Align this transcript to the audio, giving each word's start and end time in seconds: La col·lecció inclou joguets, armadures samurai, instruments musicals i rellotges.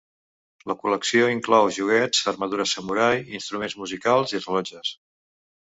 La 0.69 0.75
col·lecció 0.83 1.27
inclou 1.33 1.69
joguets, 1.77 2.23
armadures 2.33 2.75
samurai, 2.79 3.13
instruments 3.43 3.79
musicals 3.85 4.37
i 4.39 4.43
rellotges. 4.45 4.99